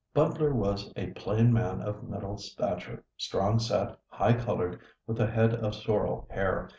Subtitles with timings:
[0.15, 5.53] Butler was a plain man of middle stature, strong set, high colored, with a head
[5.53, 6.69] of sorrel hair.